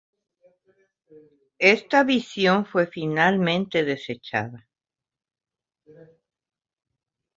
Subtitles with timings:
[1.59, 4.67] Esta visión fue finalmente desechada.